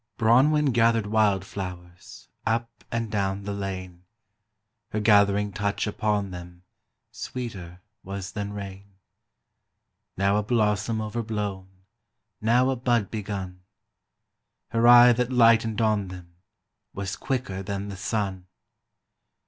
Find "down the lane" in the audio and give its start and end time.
3.11-4.05